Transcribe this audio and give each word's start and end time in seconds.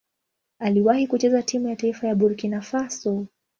Aliwahi 0.59 1.07
kucheza 1.07 1.41
timu 1.43 1.67
ya 1.69 1.75
taifa 1.75 2.07
ya 2.07 2.15
Burkina 2.15 2.61
Faso. 2.61 3.25